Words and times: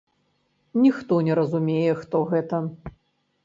Ніхто 0.85 1.19
не 1.29 1.37
разумее, 1.41 1.95
хто 2.03 2.25
гэта. 2.33 2.65